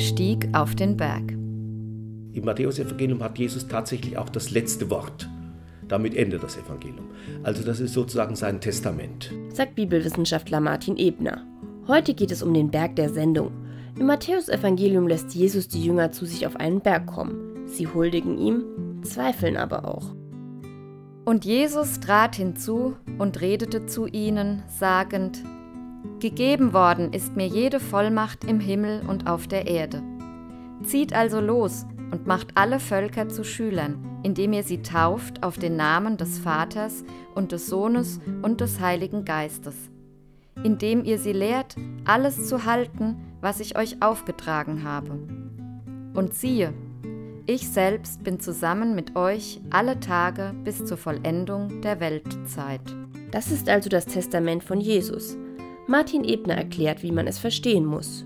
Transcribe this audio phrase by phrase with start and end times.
[0.00, 1.32] stieg auf den Berg.
[2.32, 5.28] Im Matthäusevangelium hat Jesus tatsächlich auch das letzte Wort.
[5.88, 7.06] Damit endet das Evangelium.
[7.42, 9.32] Also das ist sozusagen sein Testament.
[9.52, 11.44] Sagt Bibelwissenschaftler Martin Ebner.
[11.88, 13.50] Heute geht es um den Berg der Sendung.
[13.98, 17.66] Im Matthäusevangelium lässt Jesus die Jünger zu sich auf einen Berg kommen.
[17.66, 18.64] Sie huldigen ihm,
[19.02, 20.14] zweifeln aber auch.
[21.24, 25.42] Und Jesus trat hinzu und redete zu ihnen, sagend,
[26.20, 30.02] Gegeben worden ist mir jede Vollmacht im Himmel und auf der Erde.
[30.84, 35.76] Zieht also los und macht alle Völker zu Schülern, indem ihr sie tauft auf den
[35.76, 39.74] Namen des Vaters und des Sohnes und des Heiligen Geistes,
[40.62, 45.18] indem ihr sie lehrt, alles zu halten, was ich euch aufgetragen habe.
[46.12, 46.74] Und siehe,
[47.46, 52.82] ich selbst bin zusammen mit euch alle Tage bis zur Vollendung der Weltzeit.
[53.30, 55.38] Das ist also das Testament von Jesus.
[55.90, 58.24] Martin Ebner erklärt, wie man es verstehen muss.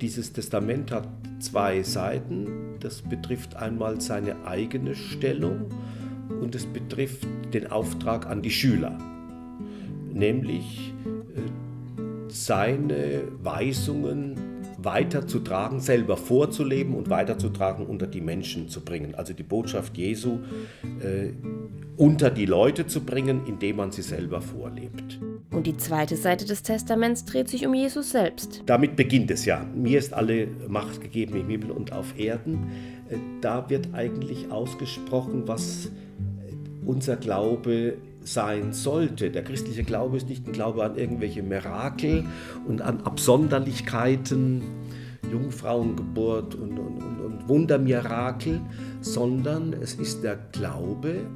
[0.00, 1.06] Dieses Testament hat
[1.40, 2.78] zwei Seiten.
[2.80, 5.66] Das betrifft einmal seine eigene Stellung
[6.40, 8.96] und es betrifft den Auftrag an die Schüler,
[10.10, 10.94] nämlich
[11.34, 14.55] äh, seine Weisungen
[14.86, 19.14] weiterzutragen, selber vorzuleben und weiterzutragen, unter die Menschen zu bringen.
[19.14, 20.38] Also die Botschaft Jesu
[21.02, 21.32] äh,
[21.98, 25.20] unter die Leute zu bringen, indem man sie selber vorlebt.
[25.50, 28.62] Und die zweite Seite des Testaments dreht sich um Jesus selbst.
[28.66, 29.66] Damit beginnt es ja.
[29.74, 32.70] Mir ist alle Macht gegeben im Himmel und auf Erden.
[33.10, 35.90] Äh, da wird eigentlich ausgesprochen, was
[36.86, 37.96] unser Glaube
[38.26, 39.30] sein sollte.
[39.30, 42.24] Der christliche Glaube ist nicht ein Glaube an irgendwelche Mirakel
[42.66, 44.62] und an Absonderlichkeiten,
[45.30, 48.60] Jungfrauengeburt und, und, und, und Wundermirakel,
[49.00, 51.26] sondern es ist der Glaube,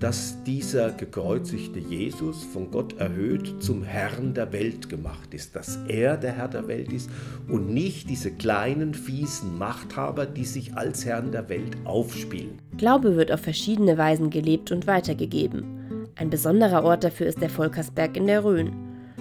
[0.00, 6.16] dass dieser gekreuzigte Jesus von Gott erhöht zum Herrn der Welt gemacht ist, dass er
[6.16, 7.10] der Herr der Welt ist
[7.48, 12.58] und nicht diese kleinen, fiesen Machthaber, die sich als Herrn der Welt aufspielen.
[12.78, 15.79] Glaube wird auf verschiedene Weisen gelebt und weitergegeben.
[16.16, 18.72] Ein besonderer Ort dafür ist der Volkersberg in der Rhön.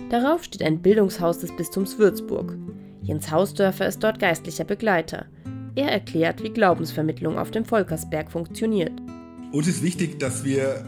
[0.10, 2.58] Darauf steht ein Bildungshaus des Bistums Würzburg.
[3.02, 5.26] Jens Hausdörfer ist dort geistlicher Begleiter.
[5.76, 8.92] Er erklärt, wie Glaubensvermittlung auf dem Volkersberg funktioniert.
[9.52, 10.84] Uns ist wichtig, dass wir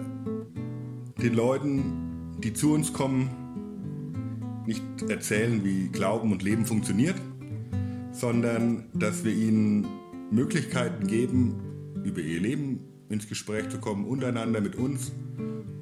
[1.22, 3.30] den Leuten, die zu uns kommen,
[4.66, 7.16] nicht erzählen, wie Glauben und Leben funktioniert,
[8.12, 9.88] sondern dass wir ihnen
[10.32, 11.56] Möglichkeiten geben,
[12.04, 12.80] über ihr Leben
[13.10, 15.12] ins Gespräch zu kommen, untereinander mit uns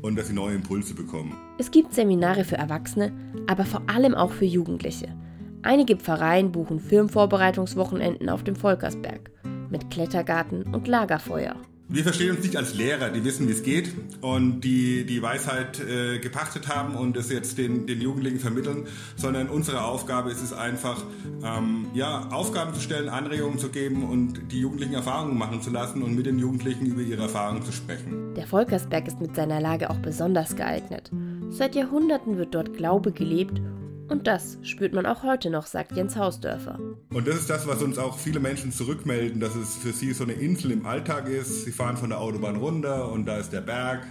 [0.02, 1.36] und dass sie neue Impulse bekommen.
[1.58, 3.12] Es gibt Seminare für Erwachsene,
[3.48, 5.16] aber vor allem auch für Jugendliche.
[5.62, 9.32] Einige Pfarreien buchen Firmenvorbereitungswochenenden auf dem Volkersberg
[9.70, 11.56] mit Klettergarten und Lagerfeuer.
[11.92, 13.92] Wir verstehen uns nicht als Lehrer, die wissen, wie es geht
[14.22, 18.86] und die die Weisheit äh, gepachtet haben und es jetzt den, den Jugendlichen vermitteln,
[19.16, 21.04] sondern unsere Aufgabe ist es einfach,
[21.44, 26.04] ähm, ja, Aufgaben zu stellen, Anregungen zu geben und die Jugendlichen Erfahrungen machen zu lassen
[26.04, 28.36] und mit den Jugendlichen über ihre Erfahrungen zu sprechen.
[28.36, 31.10] Der Volkersberg ist mit seiner Lage auch besonders geeignet.
[31.50, 33.60] Seit Jahrhunderten wird dort Glaube gelebt
[34.10, 36.80] und das spürt man auch heute noch, sagt Jens Hausdörfer.
[37.14, 40.24] Und das ist das, was uns auch viele Menschen zurückmelden, dass es für sie so
[40.24, 41.66] eine Insel im Alltag ist.
[41.66, 44.06] Sie fahren von der Autobahn runter und da ist der Berg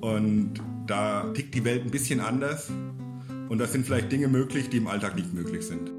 [0.00, 0.54] und
[0.86, 2.70] da tickt die Welt ein bisschen anders.
[3.48, 5.90] Und da sind vielleicht Dinge möglich, die im Alltag nicht möglich sind.